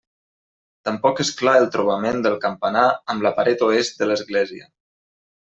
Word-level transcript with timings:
Tampoc 0.87 1.19
és 1.23 1.29
clar 1.41 1.53
el 1.63 1.67
trobament 1.75 2.23
del 2.29 2.39
campanar 2.47 2.87
amb 3.15 3.27
la 3.27 3.33
paret 3.43 3.63
oest 3.69 4.01
de 4.03 4.09
l'església. 4.11 4.69